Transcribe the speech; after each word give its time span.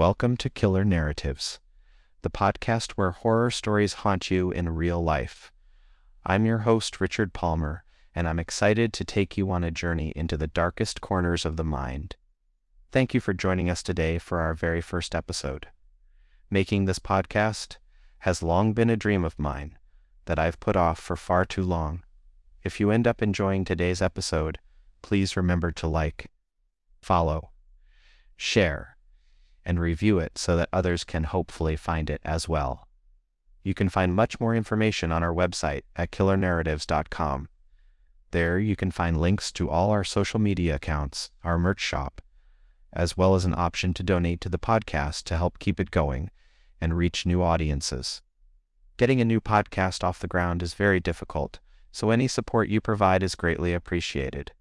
Welcome 0.00 0.38
to 0.38 0.48
Killer 0.48 0.82
Narratives, 0.82 1.60
the 2.22 2.30
podcast 2.30 2.92
where 2.92 3.10
horror 3.10 3.50
stories 3.50 3.92
haunt 4.00 4.30
you 4.30 4.50
in 4.50 4.74
real 4.74 5.04
life. 5.04 5.52
I'm 6.24 6.46
your 6.46 6.60
host, 6.60 7.02
Richard 7.02 7.34
Palmer, 7.34 7.84
and 8.14 8.26
I'm 8.26 8.38
excited 8.38 8.94
to 8.94 9.04
take 9.04 9.36
you 9.36 9.50
on 9.50 9.62
a 9.62 9.70
journey 9.70 10.14
into 10.16 10.38
the 10.38 10.46
darkest 10.46 11.02
corners 11.02 11.44
of 11.44 11.58
the 11.58 11.64
mind. 11.64 12.16
Thank 12.90 13.12
you 13.12 13.20
for 13.20 13.34
joining 13.34 13.68
us 13.68 13.82
today 13.82 14.16
for 14.16 14.40
our 14.40 14.54
very 14.54 14.80
first 14.80 15.14
episode. 15.14 15.66
Making 16.48 16.86
this 16.86 16.98
podcast 16.98 17.76
has 18.20 18.42
long 18.42 18.72
been 18.72 18.88
a 18.88 18.96
dream 18.96 19.22
of 19.22 19.38
mine 19.38 19.76
that 20.24 20.38
I've 20.38 20.60
put 20.60 20.76
off 20.76 20.98
for 20.98 21.14
far 21.14 21.44
too 21.44 21.62
long. 21.62 22.04
If 22.64 22.80
you 22.80 22.90
end 22.90 23.06
up 23.06 23.20
enjoying 23.20 23.66
today's 23.66 24.00
episode, 24.00 24.60
please 25.02 25.36
remember 25.36 25.70
to 25.72 25.86
like, 25.86 26.30
follow, 27.02 27.50
share, 28.38 28.96
and 29.64 29.80
review 29.80 30.18
it 30.18 30.38
so 30.38 30.56
that 30.56 30.68
others 30.72 31.04
can 31.04 31.24
hopefully 31.24 31.76
find 31.76 32.10
it 32.10 32.20
as 32.24 32.48
well. 32.48 32.88
You 33.62 33.74
can 33.74 33.88
find 33.88 34.14
much 34.14 34.40
more 34.40 34.54
information 34.54 35.12
on 35.12 35.22
our 35.22 35.34
website 35.34 35.82
at 35.94 36.10
killernarratives.com. 36.10 37.48
There 38.30 38.58
you 38.58 38.76
can 38.76 38.90
find 38.90 39.20
links 39.20 39.52
to 39.52 39.68
all 39.68 39.90
our 39.90 40.04
social 40.04 40.38
media 40.38 40.76
accounts, 40.76 41.30
our 41.44 41.58
merch 41.58 41.80
shop, 41.80 42.20
as 42.92 43.16
well 43.16 43.34
as 43.34 43.44
an 43.44 43.54
option 43.56 43.92
to 43.94 44.02
donate 44.02 44.40
to 44.42 44.48
the 44.48 44.58
podcast 44.58 45.24
to 45.24 45.36
help 45.36 45.58
keep 45.58 45.78
it 45.78 45.90
going 45.90 46.30
and 46.80 46.96
reach 46.96 47.26
new 47.26 47.42
audiences. 47.42 48.22
Getting 48.96 49.20
a 49.20 49.24
new 49.24 49.40
podcast 49.40 50.04
off 50.04 50.20
the 50.20 50.28
ground 50.28 50.62
is 50.62 50.74
very 50.74 51.00
difficult, 51.00 51.58
so 51.92 52.10
any 52.10 52.28
support 52.28 52.68
you 52.68 52.80
provide 52.80 53.22
is 53.22 53.34
greatly 53.34 53.74
appreciated. 53.74 54.52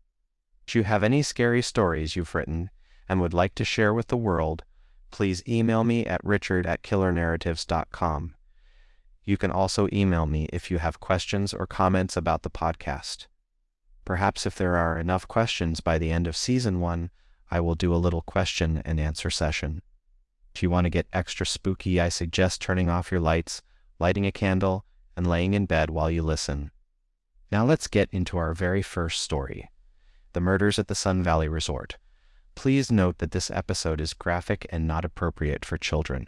If 0.67 0.75
you 0.75 0.83
have 0.83 1.03
any 1.03 1.21
scary 1.21 1.61
stories 1.61 2.15
you've 2.15 2.35
written 2.35 2.69
and 3.07 3.21
would 3.21 3.33
like 3.33 3.55
to 3.55 3.65
share 3.65 3.93
with 3.93 4.07
the 4.07 4.17
world, 4.17 4.63
please 5.11 5.43
email 5.47 5.83
me 5.83 6.05
at 6.05 6.23
richard 6.23 6.65
at 6.65 6.83
killernarratives.com. 6.83 8.35
You 9.23 9.37
can 9.37 9.51
also 9.51 9.87
email 9.93 10.25
me 10.25 10.47
if 10.51 10.71
you 10.71 10.79
have 10.79 10.99
questions 10.99 11.53
or 11.53 11.67
comments 11.67 12.17
about 12.17 12.43
the 12.43 12.49
podcast. 12.49 13.27
Perhaps 14.05 14.45
if 14.45 14.55
there 14.55 14.75
are 14.75 14.97
enough 14.97 15.27
questions 15.27 15.81
by 15.81 15.99
the 15.99 16.11
end 16.11 16.25
of 16.25 16.35
season 16.35 16.79
one, 16.79 17.11
I 17.51 17.59
will 17.59 17.75
do 17.75 17.93
a 17.93 17.97
little 17.97 18.21
question 18.21 18.81
and 18.85 18.99
answer 18.99 19.29
session. 19.29 19.81
If 20.55 20.63
you 20.63 20.69
want 20.69 20.85
to 20.85 20.89
get 20.89 21.07
extra 21.13 21.45
spooky, 21.45 22.01
I 22.01 22.09
suggest 22.09 22.61
turning 22.61 22.89
off 22.89 23.11
your 23.11 23.19
lights, 23.19 23.61
lighting 23.99 24.25
a 24.25 24.31
candle, 24.31 24.85
and 25.15 25.27
laying 25.27 25.53
in 25.53 25.65
bed 25.65 25.89
while 25.89 26.09
you 26.09 26.23
listen. 26.23 26.71
Now 27.51 27.65
let's 27.65 27.87
get 27.87 28.09
into 28.11 28.37
our 28.37 28.53
very 28.53 28.81
first 28.81 29.21
story 29.21 29.69
The 30.33 30.41
Murders 30.41 30.79
at 30.79 30.87
the 30.87 30.95
Sun 30.95 31.23
Valley 31.23 31.47
Resort. 31.47 31.97
Please 32.59 32.91
note 32.91 33.19
that 33.19 33.31
this 33.31 33.49
episode 33.49 34.01
is 34.01 34.13
graphic 34.13 34.67
and 34.69 34.85
not 34.85 35.05
appropriate 35.05 35.63
for 35.63 35.77
children. 35.77 36.27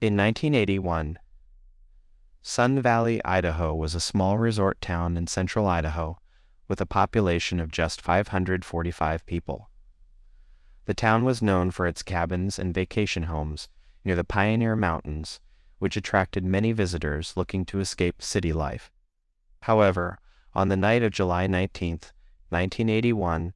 In 0.00 0.16
1981, 0.16 1.20
Sun 2.42 2.82
Valley, 2.82 3.24
Idaho 3.24 3.72
was 3.72 3.94
a 3.94 4.00
small 4.00 4.36
resort 4.36 4.80
town 4.80 5.16
in 5.16 5.28
central 5.28 5.68
Idaho 5.68 6.18
with 6.66 6.80
a 6.80 6.84
population 6.84 7.60
of 7.60 7.70
just 7.70 8.00
545 8.00 9.24
people. 9.26 9.70
The 10.86 10.94
town 10.94 11.24
was 11.24 11.40
known 11.40 11.70
for 11.70 11.86
its 11.86 12.02
cabins 12.02 12.58
and 12.58 12.74
vacation 12.74 13.22
homes 13.22 13.68
near 14.04 14.16
the 14.16 14.24
Pioneer 14.24 14.74
Mountains, 14.74 15.38
which 15.78 15.96
attracted 15.96 16.44
many 16.44 16.72
visitors 16.72 17.34
looking 17.36 17.64
to 17.64 17.80
escape 17.80 18.22
city 18.22 18.52
life. 18.52 18.90
However, 19.62 20.18
on 20.54 20.68
the 20.68 20.76
night 20.76 21.02
of 21.02 21.12
July 21.12 21.46
19, 21.46 22.00
1981, 22.50 23.52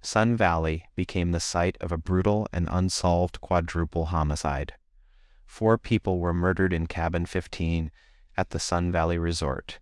Sun 0.00 0.36
Valley 0.36 0.84
became 0.94 1.32
the 1.32 1.40
site 1.40 1.76
of 1.80 1.90
a 1.90 1.98
brutal 1.98 2.46
and 2.52 2.68
unsolved 2.70 3.40
quadruple 3.40 4.06
homicide. 4.06 4.74
Four 5.44 5.78
people 5.78 6.20
were 6.20 6.32
murdered 6.32 6.72
in 6.72 6.86
Cabin 6.86 7.26
15 7.26 7.90
at 8.36 8.50
the 8.50 8.58
Sun 8.58 8.92
Valley 8.92 9.18
Resort, 9.18 9.78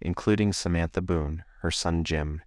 including 0.00 0.52
Samantha 0.52 1.00
Boone, 1.00 1.44
her 1.60 1.70
son 1.70 2.04
Jim, 2.04 2.42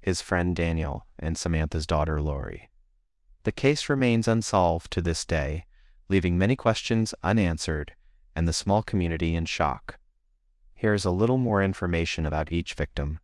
his 0.00 0.22
friend 0.22 0.56
Daniel, 0.56 1.06
and 1.18 1.36
Samantha's 1.36 1.86
daughter 1.86 2.20
Lori. 2.20 2.70
The 3.42 3.52
case 3.52 3.88
remains 3.88 4.28
unsolved 4.28 4.90
to 4.92 5.02
this 5.02 5.24
day, 5.24 5.66
leaving 6.08 6.38
many 6.38 6.56
questions 6.56 7.14
unanswered 7.22 7.94
and 8.34 8.46
the 8.46 8.52
small 8.52 8.82
community 8.82 9.34
in 9.34 9.44
shock. 9.44 9.98
Here's 10.74 11.04
a 11.04 11.10
little 11.10 11.38
more 11.38 11.62
information 11.62 12.24
about 12.24 12.52
each 12.52 12.74
victim. 12.74 13.20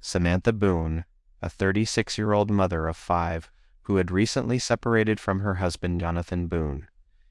Samantha 0.00 0.52
Boone, 0.52 1.04
a 1.40 1.48
36 1.48 2.18
year 2.18 2.32
old 2.32 2.50
mother 2.50 2.88
of 2.88 2.96
five 2.96 3.50
who 3.82 3.96
had 3.96 4.10
recently 4.10 4.58
separated 4.58 5.18
from 5.18 5.40
her 5.40 5.54
husband 5.54 6.00
Jonathan 6.00 6.46
Boone. 6.46 6.88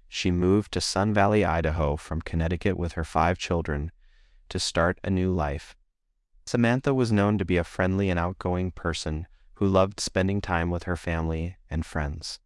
She 0.07 0.31
moved 0.31 0.73
to 0.73 0.81
Sun 0.81 1.13
Valley, 1.13 1.45
Idaho 1.45 1.95
from 1.95 2.22
Connecticut 2.22 2.78
with 2.78 2.94
her 2.94 3.06
five 3.06 3.38
children 3.38 3.91
to 4.50 4.59
start 4.59 5.00
a 5.03 5.09
new 5.09 5.31
life. 5.31 5.75
Samantha 6.45 6.94
was 6.94 7.11
known 7.11 7.38
to 7.38 7.45
be 7.45 7.57
a 7.57 7.63
friendly 7.63 8.09
and 8.09 8.19
outgoing 8.19 8.72
person 8.72 9.28
who 9.56 9.67
loved 9.67 10.00
spending 10.00 10.41
time 10.41 10.69
with 10.69 10.84
her 10.84 10.97
family 10.97 11.56
and 11.69 11.85
friends. 11.85 12.40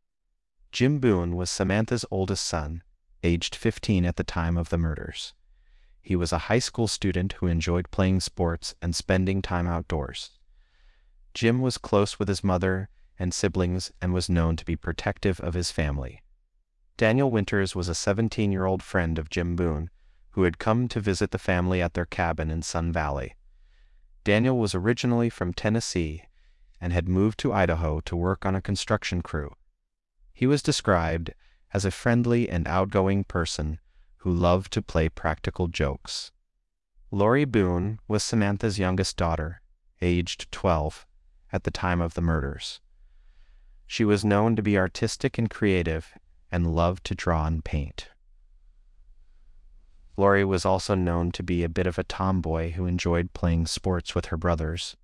Jim 0.71 0.99
Boone 0.99 1.35
was 1.35 1.49
Samantha's 1.49 2.05
oldest 2.11 2.45
son, 2.45 2.83
aged 3.25 3.55
15 3.55 4.05
at 4.05 4.15
the 4.15 4.23
time 4.23 4.55
of 4.55 4.69
the 4.69 4.77
murders. 4.77 5.33
He 6.01 6.15
was 6.15 6.31
a 6.31 6.45
high 6.47 6.59
school 6.59 6.87
student 6.87 7.33
who 7.33 7.47
enjoyed 7.47 7.89
playing 7.89 8.19
sports 8.19 8.75
and 8.81 8.95
spending 8.95 9.41
time 9.41 9.67
outdoors. 9.67 10.37
Jim 11.33 11.59
was 11.59 11.79
close 11.79 12.19
with 12.19 12.27
his 12.27 12.43
mother 12.43 12.87
and 13.17 13.33
siblings 13.33 13.91
and 13.99 14.13
was 14.13 14.29
known 14.29 14.55
to 14.55 14.65
be 14.65 14.75
protective 14.75 15.39
of 15.39 15.55
his 15.55 15.71
family. 15.71 16.21
Daniel 16.97 17.31
Winters 17.31 17.75
was 17.75 17.89
a 17.89 17.95
17 17.95 18.51
year 18.51 18.65
old 18.65 18.83
friend 18.83 19.17
of 19.17 19.31
Jim 19.31 19.55
Boone 19.55 19.89
who 20.31 20.43
had 20.43 20.59
come 20.59 20.87
to 20.89 20.99
visit 20.99 21.31
the 21.31 21.39
family 21.39 21.81
at 21.81 21.93
their 21.93 22.05
cabin 22.05 22.51
in 22.51 22.61
Sun 22.61 22.91
Valley. 22.91 23.35
Daniel 24.23 24.57
was 24.57 24.75
originally 24.75 25.29
from 25.29 25.53
Tennessee 25.53 26.23
and 26.79 26.93
had 26.93 27.09
moved 27.09 27.39
to 27.39 27.53
Idaho 27.53 28.01
to 28.01 28.15
work 28.15 28.45
on 28.45 28.53
a 28.53 28.61
construction 28.61 29.21
crew. 29.21 29.53
He 30.33 30.45
was 30.45 30.61
described 30.61 31.33
as 31.75 31.83
a 31.83 31.91
friendly 31.91 32.49
and 32.49 32.65
outgoing 32.69 33.21
person 33.21 33.77
who 34.19 34.31
loved 34.31 34.71
to 34.71 34.81
play 34.81 35.09
practical 35.09 35.67
jokes. 35.67 36.31
Lori 37.11 37.43
Boone 37.43 37.99
was 38.07 38.23
Samantha's 38.23 38.79
youngest 38.79 39.17
daughter, 39.17 39.61
aged 40.01 40.49
12, 40.53 41.05
at 41.51 41.65
the 41.65 41.71
time 41.71 41.99
of 41.99 42.13
the 42.13 42.21
murders. 42.21 42.79
She 43.85 44.05
was 44.05 44.23
known 44.23 44.55
to 44.55 44.61
be 44.61 44.77
artistic 44.77 45.37
and 45.37 45.49
creative 45.49 46.17
and 46.49 46.73
loved 46.73 47.03
to 47.07 47.13
draw 47.13 47.45
and 47.45 47.61
paint. 47.61 48.07
Lori 50.15 50.45
was 50.45 50.65
also 50.65 50.95
known 50.95 51.29
to 51.33 51.43
be 51.43 51.61
a 51.61 51.67
bit 51.67 51.87
of 51.87 51.99
a 51.99 52.05
tomboy 52.05 52.71
who 52.71 52.85
enjoyed 52.85 53.33
playing 53.33 53.65
sports 53.65 54.15
with 54.15 54.27
her 54.27 54.37
brothers. 54.37 54.95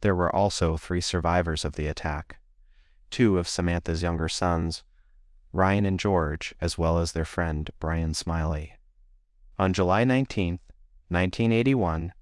There 0.00 0.16
were 0.16 0.34
also 0.34 0.76
three 0.76 1.00
survivors 1.00 1.64
of 1.64 1.74
the 1.74 1.86
attack 1.86 2.40
two 3.08 3.38
of 3.38 3.46
Samantha's 3.46 4.02
younger 4.02 4.28
sons, 4.28 4.82
Ryan 5.52 5.84
and 5.84 6.00
George, 6.00 6.54
as 6.60 6.78
well 6.78 6.98
as 6.98 7.12
their 7.12 7.24
friend 7.24 7.70
Brian 7.78 8.14
Smiley. 8.14 8.74
On 9.58 9.72
July 9.72 10.04
19, 10.04 10.58
1981, 11.08 12.12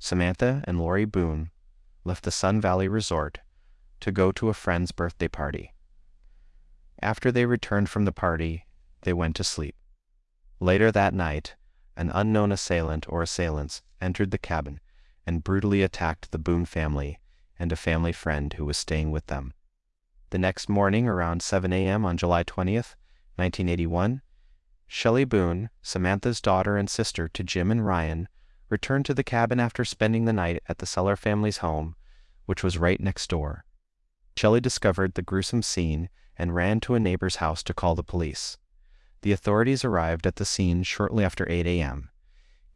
Samantha 0.00 0.64
and 0.66 0.78
Lori 0.78 1.04
Boone 1.04 1.50
left 2.04 2.24
the 2.24 2.30
Sun 2.30 2.60
Valley 2.60 2.88
Resort 2.88 3.38
to 4.00 4.10
go 4.10 4.32
to 4.32 4.48
a 4.48 4.54
friend's 4.54 4.90
birthday 4.90 5.28
party. 5.28 5.74
After 7.00 7.30
they 7.30 7.46
returned 7.46 7.88
from 7.88 8.04
the 8.04 8.12
party, 8.12 8.66
they 9.02 9.12
went 9.12 9.36
to 9.36 9.44
sleep. 9.44 9.76
Later 10.58 10.90
that 10.90 11.14
night, 11.14 11.54
an 11.96 12.10
unknown 12.12 12.50
assailant 12.50 13.06
or 13.08 13.22
assailants 13.22 13.82
entered 14.00 14.30
the 14.30 14.38
cabin 14.38 14.80
and 15.26 15.44
brutally 15.44 15.82
attacked 15.82 16.32
the 16.32 16.38
Boone 16.38 16.64
family 16.64 17.18
and 17.58 17.70
a 17.70 17.76
family 17.76 18.12
friend 18.12 18.54
who 18.54 18.64
was 18.64 18.76
staying 18.76 19.10
with 19.10 19.26
them. 19.26 19.52
The 20.30 20.38
next 20.38 20.68
morning, 20.68 21.08
around 21.08 21.42
7 21.42 21.72
a.m. 21.72 22.04
on 22.04 22.16
July 22.16 22.44
20th, 22.44 22.94
1981, 23.34 24.22
Shelley 24.86 25.24
Boone, 25.24 25.70
Samantha's 25.82 26.40
daughter 26.40 26.76
and 26.76 26.88
sister 26.88 27.26
to 27.28 27.42
Jim 27.42 27.70
and 27.72 27.84
Ryan, 27.84 28.28
returned 28.68 29.06
to 29.06 29.14
the 29.14 29.24
cabin 29.24 29.58
after 29.58 29.84
spending 29.84 30.26
the 30.26 30.32
night 30.32 30.62
at 30.68 30.78
the 30.78 30.86
Seller 30.86 31.16
family's 31.16 31.58
home, 31.58 31.96
which 32.46 32.62
was 32.62 32.78
right 32.78 33.00
next 33.00 33.28
door. 33.28 33.64
Shelley 34.36 34.60
discovered 34.60 35.14
the 35.14 35.22
gruesome 35.22 35.62
scene 35.62 36.08
and 36.38 36.54
ran 36.54 36.78
to 36.80 36.94
a 36.94 37.00
neighbor's 37.00 37.36
house 37.36 37.64
to 37.64 37.74
call 37.74 37.96
the 37.96 38.04
police. 38.04 38.56
The 39.22 39.32
authorities 39.32 39.84
arrived 39.84 40.28
at 40.28 40.36
the 40.36 40.44
scene 40.44 40.84
shortly 40.84 41.24
after 41.24 41.44
8 41.50 41.66
a.m. 41.66 42.08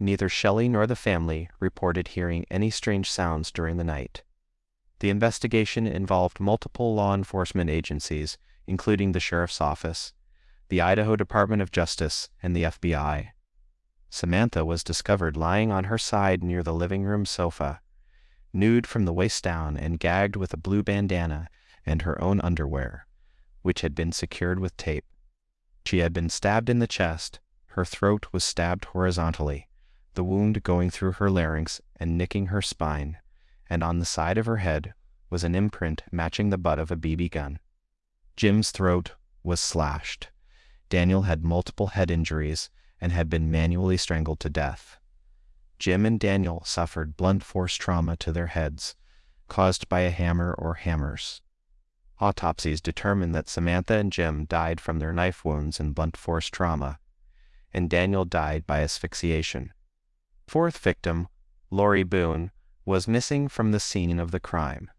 Neither 0.01 0.29
Shelley 0.29 0.69
nor 0.69 0.89
the 0.89 0.97
family 0.97 1.49
reported 1.61 2.09
hearing 2.09 2.47
any 2.51 2.71
strange 2.71 3.11
sounds 3.11 3.53
during 3.53 3.77
the 3.77 3.85
night. 3.85 4.25
The 5.05 5.11
investigation 5.11 5.87
involved 5.87 6.41
multiple 6.41 6.95
law 6.95 7.15
enforcement 7.15 7.69
agencies, 7.69 8.39
including 8.67 9.12
the 9.12 9.21
Sheriff's 9.21 9.61
Office, 9.61 10.15
the 10.71 10.81
Idaho 10.81 11.15
Department 11.15 11.61
of 11.61 11.71
Justice, 11.71 12.31
and 12.43 12.56
the 12.56 12.62
FBI. 12.62 13.29
Samantha 14.09 14.65
was 14.65 14.83
discovered 14.83 15.37
lying 15.37 15.71
on 15.71 15.85
her 15.85 15.99
side 15.99 16.43
near 16.43 16.62
the 16.62 16.73
living 16.73 17.05
room 17.05 17.27
sofa. 17.27 17.83
nude 18.55 18.87
from 18.87 19.05
the 19.05 19.12
waist 19.12 19.45
down 19.45 19.77
and 19.77 20.01
gagged 20.01 20.37
with 20.37 20.55
a 20.55 20.56
blue 20.56 20.83
bandana 20.83 21.49
and 21.85 22.01
her 22.01 22.19
own 22.25 22.41
underwear, 22.41 23.06
which 23.61 23.83
had 23.83 23.95
been 23.95 24.11
secured 24.11 24.59
with 24.59 24.75
tape. 24.79 25.05
She 25.85 25.99
had 25.99 26.15
been 26.15 26.31
stabbed 26.31 26.71
in 26.71 26.79
the 26.79 26.87
chest, 26.87 27.41
her 27.73 27.85
throat 27.85 28.29
was 28.33 28.43
stabbed 28.43 28.87
horizontally, 28.87 29.69
the 30.15 30.25
wound 30.25 30.62
going 30.62 30.89
through 30.89 31.12
her 31.12 31.29
larynx 31.29 31.83
and 32.01 32.17
nicking 32.17 32.47
her 32.47 32.62
spine, 32.62 33.19
and 33.69 33.82
on 33.82 33.99
the 33.99 34.05
side 34.05 34.38
of 34.38 34.46
her 34.46 34.58
head 34.58 34.94
was 35.31 35.44
an 35.44 35.55
imprint 35.55 36.02
matching 36.12 36.50
the 36.50 36.58
butt 36.58 36.78
of 36.78 36.90
a 36.90 36.96
BB 36.96 37.31
gun. 37.31 37.58
Jim's 38.37 38.70
throat 38.70 39.12
was 39.43 39.61
slashed. 39.61 40.28
Daniel 40.88 41.22
had 41.22 41.44
multiple 41.44 41.88
head 41.88 42.11
injuries 42.11 42.70
and 43.00 43.12
had 43.12 43.28
been 43.28 43.50
manually 43.50 43.96
strangled 43.96 44.40
to 44.40 44.50
death. 44.50 44.99
Jim 45.78 46.06
and 46.06 46.20
Daniel 46.20 46.62
suffered 46.64 47.16
blunt 47.16 47.43
force 47.43 47.75
trauma 47.75 48.16
to 48.16 48.32
their 48.32 48.49
heads, 48.49 48.94
caused 49.49 49.88
by 49.88 50.00
a 50.00 50.10
hammer 50.10 50.55
or 50.55 50.75
hammers. 50.75 51.43
Autopsies 52.20 52.81
determined 52.81 53.34
that 53.34 53.49
Samantha 53.49 53.94
and 53.94 54.12
Jim 54.12 54.44
died 54.44 54.81
from 54.81 54.99
their 54.99 55.12
knife 55.12 55.44
wounds 55.44 55.81
and 55.81 55.94
blunt 55.94 56.17
force 56.17 56.46
trauma, 56.49 56.99
and 57.72 57.90
Daniel 57.90 58.25
died 58.25 58.67
by 58.67 58.81
asphyxiation. 58.81 59.72
Fourth 60.46 60.78
victim, 60.78 61.28
Lori 61.70 62.05
Boone, 62.05 62.52
was 62.84 63.08
missing 63.08 63.48
from 63.48 63.72
the 63.72 63.81
scene 63.81 64.19
of 64.19 64.31
the 64.31 64.40
crime. 64.40 64.90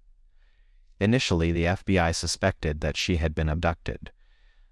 Initially, 1.00 1.52
the 1.52 1.66
FBI 1.66 2.16
suspected 2.16 2.82
that 2.82 2.98
she 2.98 3.18
had 3.18 3.36
been 3.36 3.50
abducted, 3.50 4.12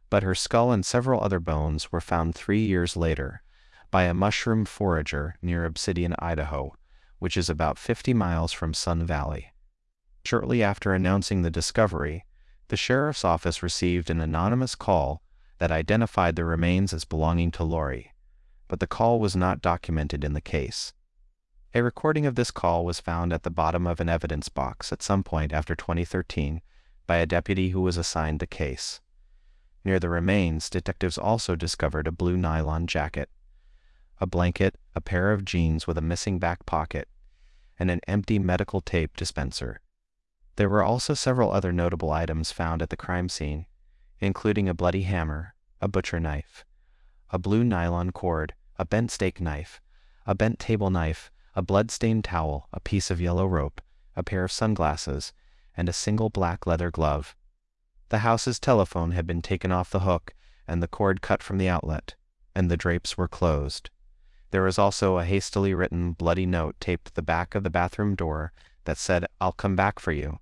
but 0.10 0.24
her 0.24 0.36
skull 0.36 0.71
and 0.71 0.86
several 0.86 1.21
other 1.21 1.39
bones 1.39 1.92
were 1.92 2.01
found 2.01 2.33
three 2.33 2.63
years 2.63 2.95
later 2.95 3.42
by 3.92 4.04
a 4.04 4.13
mushroom 4.13 4.65
forager 4.65 5.36
near 5.42 5.65
Obsidian, 5.65 6.15
Idaho, 6.19 6.75
which 7.19 7.38
is 7.38 7.50
about 7.50 7.77
50 7.77 8.13
miles 8.13 8.51
from 8.51 8.74
Sun 8.74 9.06
Valley. 9.06 9.54
Shortly 10.25 10.63
after 10.63 10.94
announcing 10.94 11.42
the 11.42 11.51
discovery, 11.51 12.25
the 12.69 12.77
sheriff's 12.77 13.25
office 13.25 13.62
received 13.62 14.10
an 14.10 14.21
anonymous 14.21 14.75
call 14.75 15.21
that 15.60 15.71
identified 15.71 16.36
the 16.36 16.45
remains 16.45 16.94
as 16.94 17.06
belonging 17.06 17.51
to 17.51 17.63
Lori, 17.63 18.13
but 18.68 18.80
the 18.80 18.88
call 18.88 19.19
was 19.19 19.36
not 19.36 19.62
documented 19.62 20.24
in 20.24 20.33
the 20.33 20.42
case. 20.42 20.94
A 21.75 21.81
recording 21.81 22.28
of 22.28 22.36
this 22.36 22.52
call 22.52 22.86
was 22.86 23.00
found 23.00 23.34
at 23.34 23.42
the 23.42 23.50
bottom 23.50 23.88
of 23.88 24.00
an 24.00 24.08
evidence 24.08 24.48
box 24.48 24.94
at 24.94 25.02
some 25.02 25.24
point 25.24 25.52
after 25.52 25.75
2013 25.75 26.62
by 27.08 27.18
a 27.18 27.25
deputy 27.25 27.70
who 27.70 27.81
was 27.81 27.98
assigned 27.98 28.40
the 28.40 28.46
case. 28.46 29.02
Near 29.84 30.00
the 30.00 30.10
remains, 30.10 30.70
detectives 30.70 31.18
also 31.18 31.56
discovered 31.56 32.06
a 32.06 32.12
blue 32.12 32.38
nylon 32.38 32.86
jacket, 32.86 33.28
a 34.22 34.28
blanket, 34.28 34.75
a 34.94 35.02
pair 35.02 35.31
of 35.31 35.46
jeans 35.46 35.88
with 35.88 35.98
a 35.98 36.02
missing 36.02 36.38
back 36.38 36.64
pocket, 36.68 37.08
and 37.80 37.90
an 37.90 38.02
empty 38.08 38.38
medical 38.38 38.80
tape 38.80 39.18
dispenser. 39.18 39.81
There 40.58 40.70
were 40.70 40.84
also 40.84 41.16
several 41.16 41.52
other 41.52 41.72
notable 41.72 42.12
items 42.12 42.52
found 42.52 42.84
at 42.84 42.92
the 42.92 42.96
crime 42.96 43.30
scene, 43.30 43.66
including 44.20 44.70
a 44.70 44.75
bloody 44.75 45.02
hammer, 45.02 45.56
a 45.81 45.88
butcher 45.88 46.20
knife, 46.20 46.66
a 47.31 47.40
blue 47.40 47.64
nylon 47.64 48.12
cord, 48.12 48.54
a 48.78 48.86
bent 48.86 49.10
steak 49.10 49.42
knife, 49.42 49.81
a 50.28 50.36
bent 50.36 50.60
table 50.60 50.92
knife, 50.92 51.31
a 51.56 51.62
blood-stained 51.62 52.24
towel, 52.24 52.68
a 52.74 52.80
piece 52.80 53.12
of 53.12 53.22
yellow 53.22 53.46
rope, 53.46 53.82
a 54.16 54.24
pair 54.24 54.44
of 54.44 54.52
sunglasses, 54.52 55.34
and 55.76 55.88
a 55.88 55.94
single 55.94 56.30
black 56.30 56.66
leather 56.66 56.92
glove. 56.92 57.36
The 58.10 58.20
house's 58.20 58.60
telephone 58.60 59.12
had 59.12 59.26
been 59.26 59.42
taken 59.42 59.72
off 59.72 59.90
the 59.90 60.02
hook 60.02 60.34
and 60.68 60.82
the 60.82 60.88
cord 60.88 61.22
cut 61.22 61.44
from 61.44 61.58
the 61.58 61.70
outlet, 61.70 62.16
and 62.56 62.70
the 62.70 62.78
drapes 62.78 63.18
were 63.18 63.28
closed. 63.28 63.90
There 64.52 64.64
was 64.64 64.78
also 64.78 65.18
a 65.18 65.26
hastily 65.26 65.74
written 65.74 66.14
bloody 66.14 66.46
note 66.46 66.76
taped 66.80 67.06
to 67.06 67.16
the 67.16 67.22
back 67.22 67.56
of 67.56 67.64
the 67.64 67.70
bathroom 67.70 68.16
door 68.16 68.54
that 68.86 68.98
said, 68.98 69.26
I'll 69.42 69.52
come 69.52 69.76
back 69.76 70.00
for 70.00 70.12
you. 70.12 70.40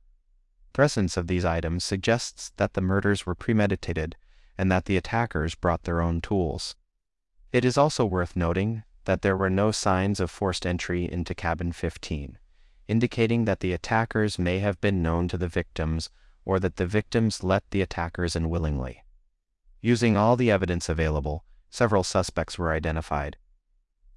Presence 0.73 1.17
of 1.17 1.27
these 1.27 1.45
items 1.45 1.83
suggests 1.83 2.51
that 2.57 2.73
the 2.73 2.81
murders 2.81 3.25
were 3.25 3.35
premeditated 3.35 4.15
and 4.57 4.71
that 4.71 4.85
the 4.85 4.97
attackers 4.97 5.55
brought 5.55 5.83
their 5.83 6.01
own 6.01 6.21
tools. 6.21 6.75
It 7.51 7.65
is 7.65 7.77
also 7.77 8.05
worth 8.05 8.35
noting 8.35 8.83
that 9.05 9.21
there 9.21 9.37
were 9.37 9.49
no 9.49 9.71
signs 9.71 10.19
of 10.19 10.29
forced 10.29 10.65
entry 10.65 11.11
into 11.11 11.33
cabin 11.33 11.71
15, 11.71 12.37
indicating 12.87 13.45
that 13.45 13.59
the 13.59 13.73
attackers 13.73 14.37
may 14.37 14.59
have 14.59 14.79
been 14.81 15.01
known 15.01 15.27
to 15.27 15.37
the 15.37 15.47
victims 15.47 16.09
or 16.45 16.59
that 16.59 16.75
the 16.75 16.85
victims 16.85 17.43
let 17.43 17.63
the 17.71 17.81
attackers 17.81 18.35
in 18.35 18.49
willingly. 18.49 19.03
Using 19.81 20.15
all 20.15 20.35
the 20.35 20.51
evidence 20.51 20.89
available, 20.89 21.43
several 21.69 22.03
suspects 22.03 22.57
were 22.57 22.71
identified. 22.71 23.37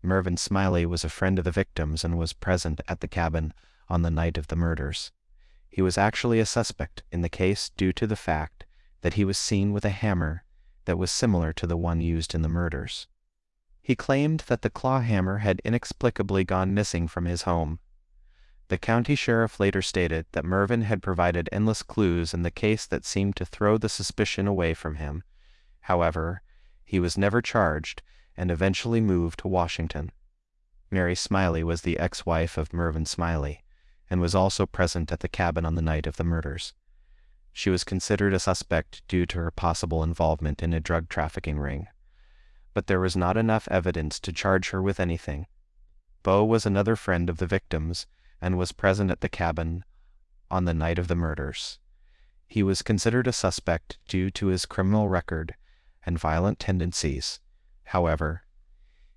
Mervyn 0.02 0.36
Smiley 0.36 0.84
was 0.84 1.04
a 1.04 1.08
friend 1.08 1.38
of 1.38 1.44
the 1.44 1.50
victims 1.50 2.04
and 2.04 2.18
was 2.18 2.34
present 2.34 2.80
at 2.86 3.00
the 3.00 3.08
cabin 3.08 3.54
on 3.88 4.02
the 4.02 4.10
night 4.10 4.36
of 4.36 4.48
the 4.48 4.56
murders. 4.56 5.12
He 5.70 5.80
was 5.80 5.96
actually 5.96 6.40
a 6.40 6.46
suspect 6.46 7.02
in 7.10 7.22
the 7.22 7.28
case 7.28 7.70
due 7.70 7.92
to 7.94 8.06
the 8.06 8.16
fact 8.16 8.64
that 9.00 9.14
he 9.14 9.24
was 9.24 9.38
seen 9.38 9.72
with 9.72 9.84
a 9.84 9.90
hammer 9.90 10.44
that 10.84 10.98
was 10.98 11.10
similar 11.10 11.52
to 11.54 11.66
the 11.66 11.76
one 11.76 12.00
used 12.00 12.34
in 12.34 12.42
the 12.42 12.48
murders. 12.48 13.06
He 13.84 13.94
claimed 13.94 14.40
that 14.46 14.62
the 14.62 14.70
claw 14.70 15.00
hammer 15.00 15.38
had 15.38 15.60
inexplicably 15.62 16.42
gone 16.42 16.72
missing 16.72 17.06
from 17.06 17.26
his 17.26 17.42
home. 17.42 17.80
The 18.68 18.78
county 18.78 19.14
sheriff 19.14 19.60
later 19.60 19.82
stated 19.82 20.24
that 20.32 20.46
Mervyn 20.46 20.80
had 20.82 21.02
provided 21.02 21.50
endless 21.52 21.82
clues 21.82 22.32
in 22.32 22.40
the 22.40 22.50
case 22.50 22.86
that 22.86 23.04
seemed 23.04 23.36
to 23.36 23.44
throw 23.44 23.76
the 23.76 23.90
suspicion 23.90 24.46
away 24.46 24.72
from 24.72 24.94
him. 24.94 25.22
However, 25.80 26.40
he 26.82 26.98
was 26.98 27.18
never 27.18 27.42
charged 27.42 28.00
and 28.38 28.50
eventually 28.50 29.02
moved 29.02 29.40
to 29.40 29.48
Washington. 29.48 30.12
Mary 30.90 31.14
Smiley 31.14 31.62
was 31.62 31.82
the 31.82 31.98
ex-wife 31.98 32.56
of 32.56 32.72
Mervyn 32.72 33.04
Smiley 33.04 33.64
and 34.08 34.18
was 34.18 34.34
also 34.34 34.64
present 34.64 35.12
at 35.12 35.20
the 35.20 35.28
cabin 35.28 35.66
on 35.66 35.74
the 35.74 35.82
night 35.82 36.06
of 36.06 36.16
the 36.16 36.24
murders. 36.24 36.72
She 37.52 37.68
was 37.68 37.84
considered 37.84 38.32
a 38.32 38.40
suspect 38.40 39.06
due 39.08 39.26
to 39.26 39.38
her 39.40 39.50
possible 39.50 40.02
involvement 40.02 40.62
in 40.62 40.72
a 40.72 40.80
drug 40.80 41.10
trafficking 41.10 41.58
ring. 41.58 41.88
But 42.74 42.88
there 42.88 43.00
was 43.00 43.16
not 43.16 43.36
enough 43.36 43.68
evidence 43.70 44.20
to 44.20 44.32
charge 44.32 44.70
her 44.70 44.82
with 44.82 45.00
anything. 45.00 45.46
Bo 46.22 46.44
was 46.44 46.66
another 46.66 46.96
friend 46.96 47.30
of 47.30 47.38
the 47.38 47.46
victims 47.46 48.06
and 48.40 48.58
was 48.58 48.72
present 48.72 49.10
at 49.10 49.20
the 49.20 49.28
cabin 49.28 49.84
on 50.50 50.64
the 50.64 50.74
night 50.74 50.98
of 50.98 51.08
the 51.08 51.14
murders. 51.14 51.78
He 52.46 52.62
was 52.62 52.82
considered 52.82 53.26
a 53.26 53.32
suspect 53.32 53.98
due 54.06 54.30
to 54.32 54.48
his 54.48 54.66
criminal 54.66 55.08
record 55.08 55.54
and 56.04 56.18
violent 56.18 56.58
tendencies. 56.58 57.40
However, 57.84 58.42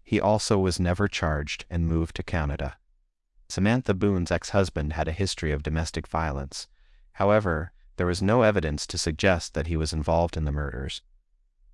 he 0.04 0.22
also 0.22 0.58
was 0.58 0.80
never 0.80 1.08
charged 1.08 1.66
and 1.70 1.88
moved 1.88 2.16
to 2.16 2.24
Canada. 2.24 2.78
Samantha 3.50 3.94
Boone's 3.94 4.32
ex-husband 4.32 4.94
had 4.94 5.08
a 5.08 5.12
history 5.12 5.52
of 5.52 5.64
domestic 5.64 6.08
violence. 6.08 6.68
However, 7.14 7.72
there 7.98 8.08
was 8.08 8.22
no 8.22 8.44
evidence 8.44 8.86
to 8.88 8.98
suggest 8.98 9.54
that 9.54 9.68
he 9.68 9.76
was 9.76 9.94
involved 9.94 10.38
in 10.38 10.46
the 10.46 10.52
murders. 10.52 11.02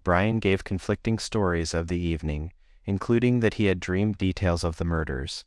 Brian 0.04 0.40
gave 0.40 0.64
conflicting 0.64 1.18
stories 1.18 1.74
of 1.74 1.88
the 1.88 2.00
evening, 2.00 2.52
including 2.86 3.40
that 3.40 3.56
he 3.56 3.66
had 3.66 3.80
dreamed 3.80 4.18
details 4.18 4.64
of 4.64 4.78
the 4.78 4.86
murders, 4.86 5.46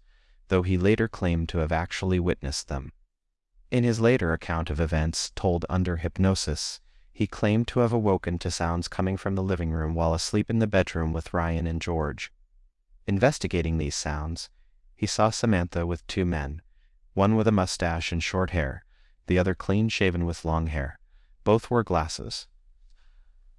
though 0.49 0.63
he 0.63 0.79
later 0.79 1.09
claimed 1.09 1.49
to 1.51 1.59
have 1.59 1.73
actually 1.73 2.19
witnessed 2.19 2.69
them. 2.69 2.93
In 3.71 3.85
his 3.85 4.01
later 4.01 4.33
account 4.33 4.71
of 4.71 4.81
events 4.81 5.31
told 5.35 5.67
under 5.69 5.97
hypnosis, 5.97 6.81
he 7.13 7.27
claimed 7.27 7.67
to 7.69 7.81
have 7.81 7.93
awoken 7.93 8.39
to 8.39 8.51
sounds 8.51 8.89
coming 8.89 9.17
from 9.17 9.35
the 9.35 9.43
living 9.43 9.71
room 9.71 9.95
while 9.95 10.15
asleep 10.15 10.49
in 10.51 10.59
the 10.59 10.67
bedroom 10.67 11.13
with 11.13 11.35
Ryan 11.35 11.67
and 11.67 11.81
George. 11.81 12.33
Investigating 13.07 13.79
these 13.79 13.95
sounds, 13.95 14.51
he 14.95 15.07
saw 15.07 15.31
Samantha 15.31 15.87
with 15.87 16.07
two 16.07 16.25
men, 16.25 16.63
one 17.15 17.37
with 17.37 17.49
a 17.49 17.53
mustache 17.53 18.13
and 18.13 18.23
short 18.23 18.51
hair, 18.51 18.85
the 19.27 19.39
other 19.39 19.55
clean 19.55 19.89
shaven 19.89 20.25
with 20.25 20.45
long 20.45 20.69
hair. 20.69 20.99
Both 21.45 21.71
wore 21.71 21.83
glasses. 21.83 22.47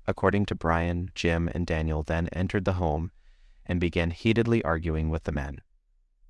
According 0.07 0.45
to 0.47 0.55
Brian, 0.55 1.11
Jim 1.15 1.49
and 1.53 1.67
Daniel 1.67 2.03
then 2.03 2.27
entered 2.29 2.65
the 2.65 2.73
home 2.73 3.11
and 3.65 3.79
began 3.79 4.11
heatedly 4.11 4.63
arguing 4.63 5.09
with 5.09 5.23
the 5.23 5.31
men. 5.31 5.61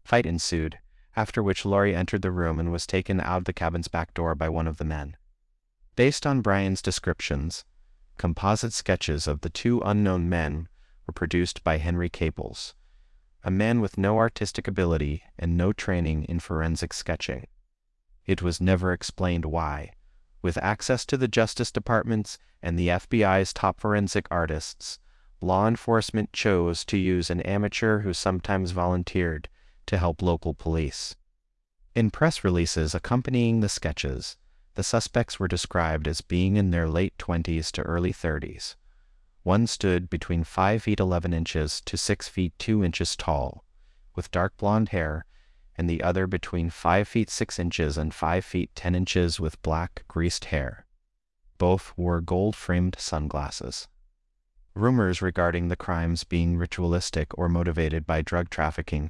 Fight 0.04 0.26
ensued, 0.26 0.80
after 1.16 1.44
which 1.44 1.66
Lori 1.66 1.96
entered 1.96 2.22
the 2.24 2.32
room 2.32 2.60
and 2.60 2.72
was 2.72 2.88
taken 2.88 3.22
out 3.22 3.38
of 3.38 3.46
the 3.46 3.54
cabin's 3.54 3.88
back 3.88 4.14
door 4.14 4.34
by 4.34 4.50
one 4.50 4.68
of 4.68 4.78
the 4.78 4.86
men. 4.86 5.16
Based 5.96 6.26
on 6.26 6.42
Brian's 6.42 6.82
descriptions, 6.82 7.66
composite 8.18 8.74
sketches 8.74 9.28
of 9.28 9.42
the 9.42 9.50
two 9.50 9.82
unknown 9.86 10.28
men 10.28 10.68
were 11.06 11.14
produced 11.14 11.64
by 11.64 11.78
Henry 11.78 12.10
Caples 12.10 12.74
a 13.48 13.52
man 13.52 13.80
with 13.80 13.98
no 13.98 14.18
artistic 14.18 14.68
ability 14.68 15.24
and 15.40 15.56
no 15.56 15.72
training 15.72 16.26
in 16.26 16.38
forensic 16.38 16.92
sketching. 16.92 17.48
It 18.26 18.42
was 18.42 18.60
never 18.60 18.92
explained 18.92 19.46
why. 19.46 19.92
With 20.42 20.58
access 20.58 21.06
to 21.08 21.18
the 21.18 21.28
Justice 21.28 21.72
Department's 21.72 22.38
and 22.62 22.78
the 22.78 22.90
FBI's 22.90 23.54
top 23.54 23.80
forensic 23.80 24.28
artists, 24.30 25.00
law 25.42 25.68
enforcement 25.68 26.34
chose 26.34 26.86
to 26.86 26.98
use 26.98 27.30
an 27.30 27.42
amateur 27.42 28.00
who 28.00 28.14
sometimes 28.14 28.72
volunteered 28.72 29.50
to 29.88 29.98
help 29.98 30.22
local 30.22 30.54
police. 30.54 31.16
In 31.96 32.12
press 32.12 32.44
releases 32.44 32.94
accompanying 32.94 33.62
the 33.62 33.70
sketches, 33.70 34.38
the 34.76 34.84
suspects 34.84 35.40
were 35.40 35.48
described 35.48 36.08
as 36.08 36.22
being 36.22 36.56
in 36.56 36.70
their 36.70 36.88
late 36.88 37.18
20s 37.18 37.72
to 37.72 37.82
early 37.82 38.14
30s. 38.14 38.76
One 39.42 39.66
stood 39.66 40.10
between 40.10 40.44
5 40.44 40.84
feet 40.84 41.00
11 41.00 41.34
inches 41.34 41.82
to 41.82 41.98
6 41.98 42.28
feet 42.28 42.54
2 42.60 42.84
inches 42.84 43.16
tall, 43.16 43.64
with 44.14 44.30
dark 44.30 44.56
blonde 44.58 44.90
hair 44.90 45.26
and 45.78 45.90
the 45.90 46.02
other 46.02 46.26
between 46.28 46.70
5 46.70 47.08
feet 47.08 47.30
6 47.30 47.60
inches 47.60 47.98
and 47.98 48.14
5 48.14 48.44
feet 48.44 48.72
10 48.76 48.96
inches 48.96 49.40
with 49.40 49.62
black, 49.62 50.04
greased 50.08 50.46
hair. 50.46 50.86
Both 51.58 51.94
wore 51.96 52.22
gold 52.22 52.56
framed 52.56 52.96
sunglasses. 52.98 53.88
Rumors 54.74 55.22
regarding 55.22 55.68
the 55.68 55.76
crimes 55.76 56.24
being 56.24 56.58
ritualistic 56.58 57.38
or 57.38 57.50
motivated 57.50 58.06
by 58.06 58.22
drug 58.22 58.50
trafficking 58.50 59.10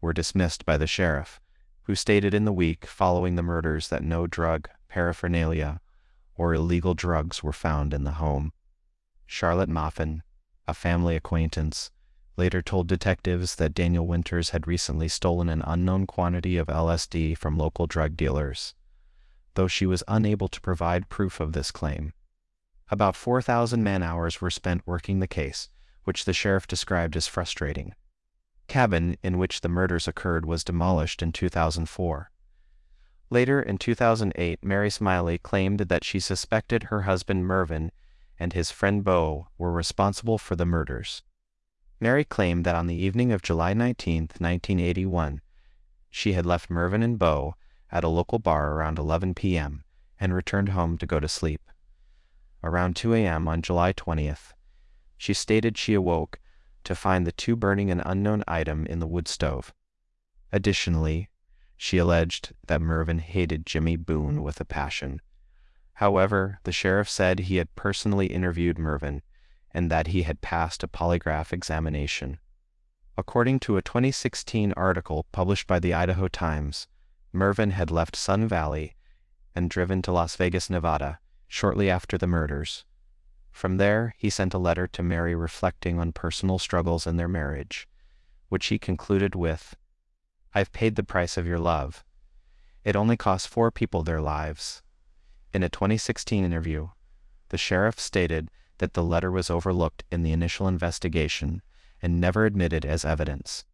were 0.00 0.12
dismissed 0.12 0.64
by 0.64 0.76
the 0.76 0.86
sheriff, 0.86 1.40
who 1.82 1.94
stated 1.94 2.34
in 2.34 2.44
the 2.44 2.52
week 2.52 2.86
following 2.86 3.34
the 3.34 3.42
murders 3.42 3.88
that 3.88 4.02
no 4.02 4.26
drug, 4.26 4.68
paraphernalia, 4.88 5.80
or 6.34 6.54
illegal 6.54 6.94
drugs 6.94 7.42
were 7.42 7.52
found 7.52 7.92
in 7.92 8.04
the 8.04 8.12
home. 8.12 8.52
Charlotte 9.26 9.70
Moffin, 9.70 10.20
a 10.66 10.74
family 10.74 11.16
acquaintance, 11.16 11.90
later 12.38 12.62
told 12.62 12.86
detectives 12.86 13.56
that 13.56 13.74
Daniel 13.74 14.06
Winters 14.06 14.50
had 14.50 14.68
recently 14.68 15.08
stolen 15.08 15.48
an 15.48 15.62
unknown 15.66 16.06
quantity 16.06 16.56
of 16.56 16.68
LSD 16.68 17.36
from 17.36 17.58
local 17.58 17.88
drug 17.88 18.16
dealers, 18.16 18.74
though 19.54 19.66
she 19.66 19.84
was 19.84 20.04
unable 20.06 20.46
to 20.46 20.60
provide 20.60 21.08
proof 21.08 21.40
of 21.40 21.52
this 21.52 21.72
claim. 21.72 22.12
About 22.90 23.16
4,000 23.16 23.82
man 23.82 24.02
hours 24.02 24.40
were 24.40 24.50
spent 24.50 24.86
working 24.86 25.18
the 25.18 25.26
case, 25.26 25.68
which 26.04 26.24
the 26.24 26.32
sheriff 26.32 26.66
described 26.66 27.16
as 27.16 27.26
frustrating. 27.26 27.94
Cabin 28.68 29.16
in 29.22 29.36
which 29.36 29.60
the 29.60 29.68
murders 29.68 30.06
occurred 30.06 30.46
was 30.46 30.62
demolished 30.62 31.22
in 31.22 31.32
2004. 31.32 32.30
Later 33.30 33.60
in 33.60 33.76
2008, 33.76 34.64
Mary 34.64 34.90
Smiley 34.90 35.38
claimed 35.38 35.80
that 35.80 36.04
she 36.04 36.20
suspected 36.20 36.84
her 36.84 37.02
husband 37.02 37.46
Mervyn 37.46 37.90
and 38.38 38.52
his 38.52 38.70
friend 38.70 39.02
Bo 39.04 39.48
were 39.58 39.72
responsible 39.72 40.38
for 40.38 40.54
the 40.54 40.64
murders. 40.64 41.22
Mary 42.00 42.24
claimed 42.24 42.64
that 42.64 42.74
on 42.74 42.86
the 42.86 42.94
evening 42.94 43.32
of 43.32 43.42
July 43.42 43.74
19, 43.74 44.22
1981, 44.38 45.40
she 46.10 46.32
had 46.32 46.46
left 46.46 46.70
Mervyn 46.70 47.02
and 47.02 47.18
Bo 47.18 47.54
at 47.90 48.04
a 48.04 48.08
local 48.08 48.38
bar 48.38 48.72
around 48.72 48.98
11 48.98 49.34
p.m. 49.34 49.84
and 50.20 50.32
returned 50.32 50.70
home 50.70 50.96
to 50.98 51.06
go 51.06 51.18
to 51.18 51.28
sleep 51.28 51.60
around 52.62 52.96
2 52.96 53.14
a.m. 53.14 53.48
on 53.48 53.62
July 53.62 53.92
20th. 53.92 54.52
She 55.16 55.34
stated 55.34 55.76
she 55.76 55.94
awoke 55.94 56.38
to 56.84 56.94
find 56.94 57.26
the 57.26 57.32
two 57.32 57.56
burning 57.56 57.90
an 57.90 58.00
unknown 58.00 58.44
item 58.46 58.86
in 58.86 58.98
the 58.98 59.06
wood 59.06 59.28
stove. 59.28 59.72
Additionally, 60.52 61.28
she 61.76 61.98
alleged 61.98 62.52
that 62.66 62.80
Mervyn 62.80 63.18
hated 63.18 63.66
Jimmy 63.66 63.96
Boone 63.96 64.42
with 64.42 64.60
a 64.60 64.64
passion. 64.64 65.20
However, 65.94 66.60
the 66.64 66.72
sheriff 66.72 67.08
said 67.08 67.40
he 67.40 67.56
had 67.56 67.74
personally 67.74 68.26
interviewed 68.26 68.78
Mervyn 68.78 69.22
and 69.72 69.90
that 69.90 70.08
he 70.08 70.22
had 70.22 70.40
passed 70.40 70.82
a 70.82 70.88
polygraph 70.88 71.52
examination. 71.52 72.38
According 73.16 73.60
to 73.60 73.76
a 73.76 73.82
2016 73.82 74.72
article 74.76 75.26
published 75.32 75.66
by 75.66 75.78
the 75.78 75.92
Idaho 75.92 76.28
Times, 76.28 76.86
Mervyn 77.32 77.72
had 77.72 77.90
left 77.90 78.16
Sun 78.16 78.48
Valley 78.48 78.94
and 79.54 79.68
driven 79.68 80.02
to 80.02 80.12
Las 80.12 80.36
Vegas, 80.36 80.70
Nevada, 80.70 81.18
shortly 81.48 81.90
after 81.90 82.16
the 82.16 82.26
murders. 82.26 82.84
From 83.50 83.76
there, 83.76 84.14
he 84.16 84.30
sent 84.30 84.54
a 84.54 84.58
letter 84.58 84.86
to 84.86 85.02
Mary 85.02 85.34
reflecting 85.34 85.98
on 85.98 86.12
personal 86.12 86.58
struggles 86.58 87.06
in 87.06 87.16
their 87.16 87.28
marriage, 87.28 87.88
which 88.48 88.66
he 88.66 88.78
concluded 88.78 89.34
with 89.34 89.74
I've 90.54 90.72
paid 90.72 90.96
the 90.96 91.02
price 91.02 91.36
of 91.36 91.46
your 91.46 91.58
love. 91.58 92.04
It 92.84 92.96
only 92.96 93.16
cost 93.16 93.48
four 93.48 93.70
people 93.70 94.02
their 94.02 94.20
lives. 94.20 94.82
In 95.52 95.62
a 95.62 95.68
2016 95.68 96.44
interview, 96.44 96.88
the 97.48 97.58
sheriff 97.58 97.98
stated 97.98 98.50
that 98.78 98.94
the 98.94 99.02
letter 99.02 99.30
was 99.30 99.50
overlooked 99.50 100.04
in 100.10 100.22
the 100.22 100.32
initial 100.32 100.68
investigation 100.68 101.62
and 102.00 102.20
never 102.20 102.46
admitted 102.46 102.84
as 102.84 103.04
evidence. 103.04 103.64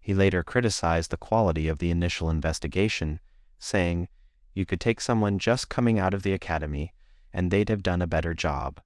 He 0.00 0.14
later 0.14 0.42
criticized 0.42 1.10
the 1.10 1.16
quality 1.16 1.68
of 1.68 1.78
the 1.78 1.90
initial 1.90 2.30
investigation, 2.30 3.20
saying, 3.58 4.08
You 4.54 4.64
could 4.64 4.80
take 4.80 5.00
someone 5.00 5.38
just 5.38 5.68
coming 5.68 5.98
out 5.98 6.14
of 6.14 6.22
the 6.22 6.32
academy 6.32 6.94
and 7.32 7.50
they'd 7.50 7.68
have 7.68 7.82
done 7.82 8.00
a 8.00 8.06
better 8.06 8.34
job. 8.34 8.80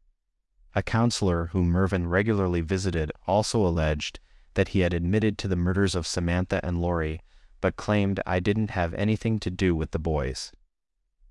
A 0.74 0.82
counselor 0.82 1.46
whom 1.46 1.68
Mervyn 1.68 2.08
regularly 2.08 2.60
visited 2.60 3.12
also 3.26 3.64
alleged 3.64 4.18
that 4.54 4.68
he 4.68 4.80
had 4.80 4.92
admitted 4.92 5.38
to 5.38 5.48
the 5.48 5.56
murders 5.56 5.94
of 5.94 6.06
Samantha 6.06 6.60
and 6.64 6.80
Lori, 6.80 7.20
but 7.60 7.76
claimed 7.76 8.20
I 8.26 8.40
didn't 8.40 8.70
have 8.70 8.92
anything 8.94 9.38
to 9.40 9.50
do 9.50 9.74
with 9.74 9.92
the 9.92 9.98
boys. 9.98 10.52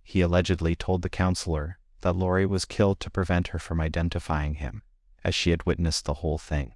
He 0.04 0.22
allegedly 0.22 0.76
told 0.76 1.02
the 1.02 1.10
counselor 1.10 1.78
that 2.02 2.16
Lori 2.16 2.46
was 2.46 2.66
killed 2.66 3.00
to 3.00 3.10
prevent 3.10 3.50
her 3.50 3.60
from 3.60 3.82
identifying 3.82 4.56
him, 4.56 4.84
as 5.24 5.34
she 5.34 5.52
had 5.52 5.66
witnessed 5.66 6.06
the 6.06 6.16
whole 6.16 6.38
thing. 6.38 6.74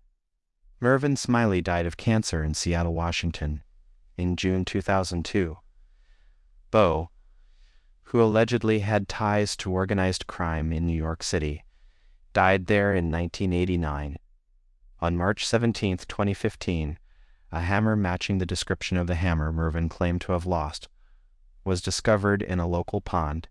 Mervyn 0.79 1.15
Smiley 1.15 1.61
died 1.61 1.85
of 1.85 1.97
cancer 1.97 2.43
in 2.43 2.53
Seattle, 2.53 2.93
Washington, 2.93 3.63
in 4.17 4.35
June 4.35 4.65
2002. 4.65 5.57
Bo, 6.71 7.09
who 8.03 8.21
allegedly 8.21 8.79
had 8.79 9.07
ties 9.07 9.55
to 9.57 9.71
organized 9.71 10.27
crime 10.27 10.71
in 10.71 10.85
New 10.85 10.97
York 10.97 11.23
City, 11.23 11.63
died 12.33 12.67
there 12.67 12.91
in 12.91 13.11
1989. 13.11 14.17
On 14.99 15.17
March 15.17 15.45
17, 15.45 15.97
2015, 15.97 16.99
a 17.51 17.61
hammer 17.61 17.95
matching 17.95 18.37
the 18.37 18.45
description 18.45 18.97
of 18.97 19.07
the 19.07 19.15
hammer 19.15 19.51
Mervyn 19.51 19.89
claimed 19.89 20.21
to 20.21 20.33
have 20.33 20.45
lost 20.45 20.87
was 21.63 21.81
discovered 21.81 22.41
in 22.41 22.59
a 22.59 22.67
local 22.67 23.01
pond 23.01 23.47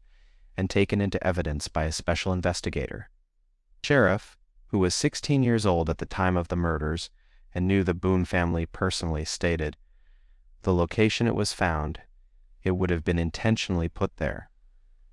and 0.57 0.71
taken 0.71 1.01
into 1.01 1.25
evidence 1.27 1.69
by 1.69 1.85
a 1.85 1.93
special 1.93 2.33
investigator. 2.33 3.11
Sheriff, 3.83 4.37
who 4.69 4.79
was 4.79 4.95
16 4.95 5.43
years 5.43 5.67
old 5.67 5.91
at 5.91 5.99
the 5.99 6.07
time 6.07 6.37
of 6.37 6.49
the 6.49 6.57
murders 6.57 7.11
and 7.55 7.69
knew 7.69 7.85
the 7.85 7.95
Boone 7.95 8.25
family 8.25 8.67
personally, 8.67 9.25
stated, 9.25 9.77
The 10.63 10.75
location 10.75 11.27
it 11.27 11.35
was 11.35 11.53
found 11.53 12.01
it 12.63 12.73
would 12.73 12.91
have 12.91 13.05
been 13.05 13.19
intentionally 13.19 13.89
put 13.89 14.17
there. 14.17 14.51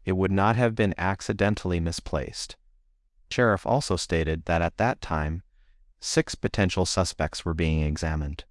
It 0.05 0.13
would 0.13 0.31
not 0.31 0.55
have 0.55 0.73
been 0.73 0.95
accidentally 0.97 1.79
misplaced. 1.79 2.55
Sheriff 3.29 3.65
also 3.65 3.97
stated 3.97 4.45
that 4.45 4.61
at 4.61 4.77
that 4.77 5.01
time, 5.01 5.43
six 5.99 6.33
potential 6.33 6.85
suspects 6.85 7.45
were 7.45 7.53
being 7.53 7.81
examined. 7.81 8.45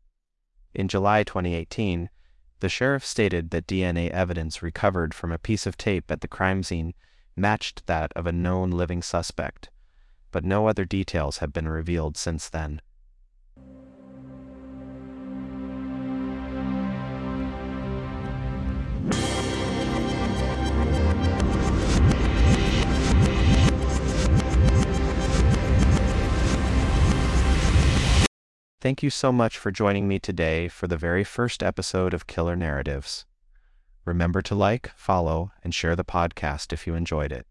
In 0.74 0.86
July 0.86 1.24
2018, 1.24 2.10
the 2.60 2.68
sheriff 2.68 3.04
stated 3.04 3.50
that 3.50 3.66
DNA 3.66 4.10
evidence 4.10 4.62
recovered 4.62 5.12
from 5.12 5.32
a 5.32 5.38
piece 5.38 5.66
of 5.66 5.76
tape 5.76 6.10
at 6.10 6.20
the 6.20 6.28
crime 6.28 6.62
scene 6.62 6.94
matched 7.36 7.86
that 7.86 8.12
of 8.14 8.26
a 8.26 8.32
known 8.32 8.70
living 8.70 9.02
suspect, 9.02 9.70
but 10.30 10.44
no 10.44 10.68
other 10.68 10.84
details 10.84 11.38
have 11.38 11.52
been 11.52 11.68
revealed 11.68 12.16
since 12.16 12.48
then. 12.48 12.80
Thank 28.90 29.04
you 29.04 29.10
so 29.10 29.30
much 29.30 29.56
for 29.56 29.70
joining 29.70 30.08
me 30.08 30.18
today 30.18 30.66
for 30.66 30.88
the 30.88 30.96
very 30.96 31.22
first 31.22 31.62
episode 31.62 32.12
of 32.12 32.26
Killer 32.26 32.56
Narratives. 32.56 33.24
Remember 34.04 34.42
to 34.42 34.56
like, 34.56 34.90
follow, 34.96 35.52
and 35.62 35.72
share 35.72 35.94
the 35.94 36.02
podcast 36.02 36.72
if 36.72 36.88
you 36.88 36.96
enjoyed 36.96 37.30
it. 37.30 37.46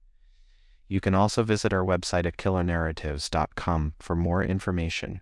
You 0.90 1.00
can 1.00 1.16
also 1.16 1.44
visit 1.44 1.72
our 1.72 1.86
website 1.86 2.26
at 2.26 2.36
killernarratives.com 2.36 3.94
for 4.00 4.18
more 4.18 4.44
information. 4.44 5.22